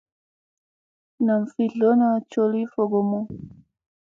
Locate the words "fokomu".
2.73-3.19